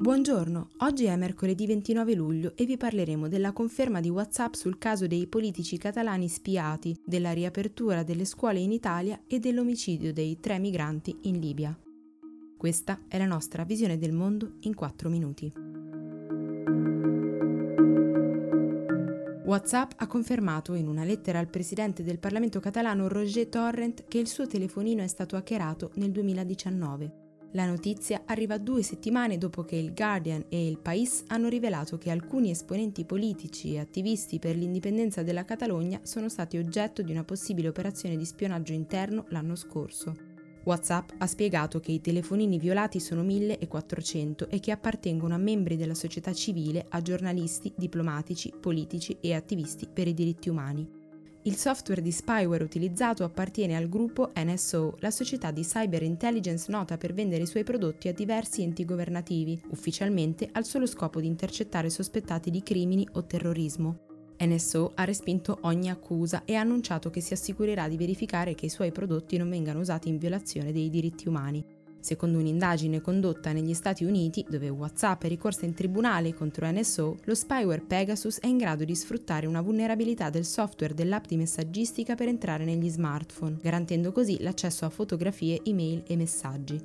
[0.00, 5.08] Buongiorno, oggi è mercoledì 29 luglio e vi parleremo della conferma di WhatsApp sul caso
[5.08, 11.18] dei politici catalani spiati, della riapertura delle scuole in Italia e dell'omicidio dei tre migranti
[11.22, 11.76] in Libia.
[12.56, 15.52] Questa è la nostra visione del mondo in 4 minuti.
[19.46, 24.28] WhatsApp ha confermato in una lettera al presidente del Parlamento catalano Roger Torrent che il
[24.28, 27.26] suo telefonino è stato hackerato nel 2019.
[27.52, 32.10] La notizia arriva due settimane dopo che il Guardian e il País hanno rivelato che
[32.10, 37.68] alcuni esponenti politici e attivisti per l'indipendenza della Catalogna sono stati oggetto di una possibile
[37.68, 40.14] operazione di spionaggio interno l'anno scorso.
[40.64, 45.94] WhatsApp ha spiegato che i telefonini violati sono 1400 e che appartengono a membri della
[45.94, 50.97] società civile, a giornalisti, diplomatici, politici e attivisti per i diritti umani.
[51.42, 56.98] Il software di spyware utilizzato appartiene al gruppo NSO, la società di cyber intelligence nota
[56.98, 61.90] per vendere i suoi prodotti a diversi enti governativi, ufficialmente al solo scopo di intercettare
[61.90, 64.00] sospettati di crimini o terrorismo.
[64.40, 68.70] NSO ha respinto ogni accusa e ha annunciato che si assicurerà di verificare che i
[68.70, 71.77] suoi prodotti non vengano usati in violazione dei diritti umani.
[72.08, 77.34] Secondo un'indagine condotta negli Stati Uniti, dove WhatsApp è ricorsa in tribunale contro NSO, lo
[77.34, 82.28] spyware Pegasus è in grado di sfruttare una vulnerabilità del software dell'app di messaggistica per
[82.28, 86.82] entrare negli smartphone, garantendo così l'accesso a fotografie, email e messaggi.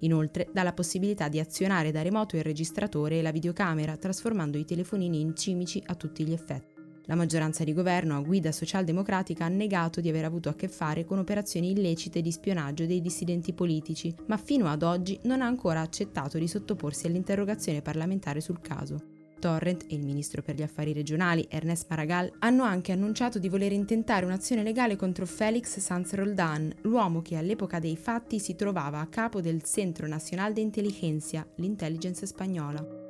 [0.00, 4.64] Inoltre dà la possibilità di azionare da remoto il registratore e la videocamera, trasformando i
[4.64, 6.73] telefonini in cimici a tutti gli effetti.
[7.06, 11.04] La maggioranza di governo a guida socialdemocratica ha negato di aver avuto a che fare
[11.04, 15.80] con operazioni illecite di spionaggio dei dissidenti politici, ma fino ad oggi non ha ancora
[15.80, 19.12] accettato di sottoporsi all'interrogazione parlamentare sul caso.
[19.38, 23.72] Torrent e il ministro per gli affari regionali Ernest Maragall hanno anche annunciato di voler
[23.72, 29.06] intentare un'azione legale contro Félix Sanz Roldan, l'uomo che all'epoca dei fatti si trovava a
[29.08, 33.04] capo del Centro Nacional de Inteligencia, l'intelligence spagnola.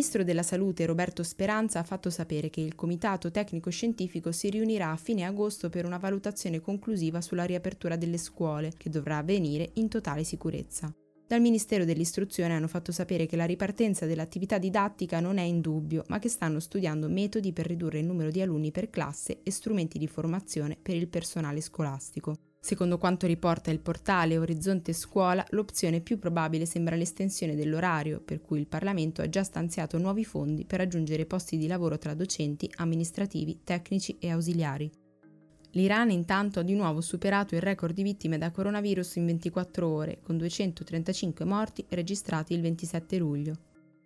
[0.00, 4.92] Ministro della Salute Roberto Speranza ha fatto sapere che il Comitato Tecnico Scientifico si riunirà
[4.92, 9.90] a fine agosto per una valutazione conclusiva sulla riapertura delle scuole, che dovrà avvenire in
[9.90, 10.90] totale sicurezza.
[11.26, 16.04] Dal Ministero dell'Istruzione hanno fatto sapere che la ripartenza dell'attività didattica non è in dubbio,
[16.08, 19.98] ma che stanno studiando metodi per ridurre il numero di alunni per classe e strumenti
[19.98, 22.49] di formazione per il personale scolastico.
[22.62, 28.60] Secondo quanto riporta il portale Orizzonte Scuola, l'opzione più probabile sembra l'estensione dell'orario, per cui
[28.60, 33.60] il Parlamento ha già stanziato nuovi fondi per aggiungere posti di lavoro tra docenti, amministrativi,
[33.64, 34.90] tecnici e ausiliari.
[35.72, 40.18] L'Iran intanto ha di nuovo superato il record di vittime da coronavirus in 24 ore,
[40.20, 43.54] con 235 morti registrati il 27 luglio.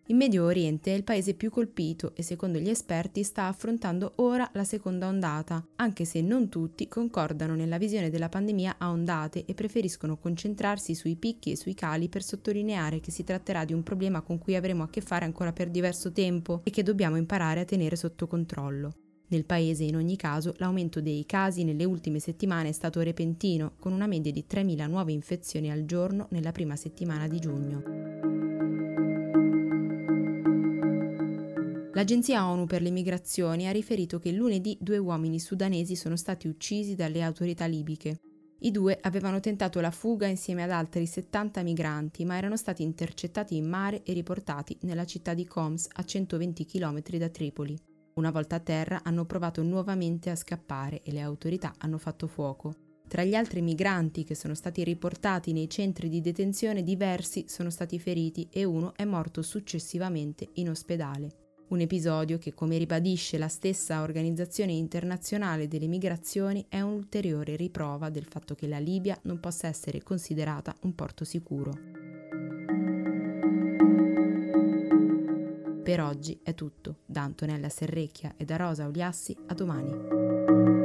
[0.09, 4.47] Il Medio Oriente è il paese più colpito e secondo gli esperti sta affrontando ora
[4.53, 9.55] la seconda ondata, anche se non tutti concordano nella visione della pandemia a ondate e
[9.55, 14.21] preferiscono concentrarsi sui picchi e sui cali per sottolineare che si tratterà di un problema
[14.21, 17.65] con cui avremo a che fare ancora per diverso tempo e che dobbiamo imparare a
[17.65, 18.93] tenere sotto controllo.
[19.29, 23.95] Nel paese, in ogni caso, l'aumento dei casi nelle ultime settimane è stato repentino, con
[23.95, 28.04] una media di 3.000 nuove infezioni al giorno nella prima settimana di giugno.
[31.95, 36.97] L'Agenzia ONU per le migrazioni ha riferito che lunedì due uomini sudanesi sono stati uccisi
[36.97, 38.19] dalle autorità libiche.
[38.63, 43.55] I due avevano tentato la fuga insieme ad altri 70 migranti, ma erano stati intercettati
[43.55, 47.79] in mare e riportati nella città di Coms a 120 km da Tripoli.
[48.15, 52.75] Una volta a terra hanno provato nuovamente a scappare e le autorità hanno fatto fuoco.
[53.07, 58.01] Tra gli altri migranti che sono stati riportati nei centri di detenzione diversi sono stati
[58.01, 61.44] feriti e uno è morto successivamente in ospedale.
[61.67, 68.27] Un episodio che, come ribadisce la stessa Organizzazione internazionale delle migrazioni, è un'ulteriore riprova del
[68.27, 71.73] fatto che la Libia non possa essere considerata un porto sicuro.
[75.83, 76.99] Per oggi è tutto.
[77.07, 80.84] Da Antonella Serrecchia e da Rosa Uliassi, a domani.